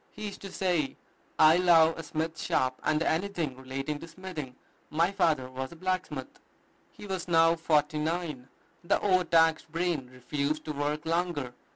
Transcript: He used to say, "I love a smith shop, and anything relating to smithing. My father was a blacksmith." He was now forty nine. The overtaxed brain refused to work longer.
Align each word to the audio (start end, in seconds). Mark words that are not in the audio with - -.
He 0.13 0.25
used 0.25 0.41
to 0.41 0.51
say, 0.51 0.97
"I 1.37 1.57
love 1.57 1.95
a 1.95 2.01
smith 2.01 2.39
shop, 2.41 2.79
and 2.83 3.03
anything 3.03 3.55
relating 3.55 3.99
to 3.99 4.07
smithing. 4.07 4.55
My 4.89 5.11
father 5.11 5.47
was 5.47 5.71
a 5.73 5.75
blacksmith." 5.75 6.39
He 6.91 7.05
was 7.05 7.27
now 7.27 7.55
forty 7.55 7.99
nine. 7.99 8.47
The 8.83 8.99
overtaxed 8.99 9.71
brain 9.71 10.09
refused 10.11 10.65
to 10.65 10.71
work 10.73 11.05
longer. 11.05 11.53